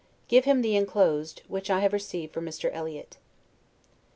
[0.27, 2.71] Give him the inclosed, which I have received from Mr.
[2.73, 3.17] Eliot.